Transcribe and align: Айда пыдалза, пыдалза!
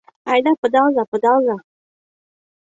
Айда 0.31 0.51
пыдалза, 0.61 1.03
пыдалза! 1.11 1.55